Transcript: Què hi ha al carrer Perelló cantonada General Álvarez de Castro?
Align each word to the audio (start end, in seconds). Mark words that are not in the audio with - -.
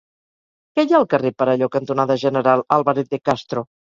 Què 0.77 0.85
hi 0.85 0.93
ha 0.93 0.97
al 0.99 1.05
carrer 1.11 1.31
Perelló 1.41 1.69
cantonada 1.77 2.17
General 2.25 2.65
Álvarez 2.79 3.15
de 3.15 3.23
Castro? 3.31 3.65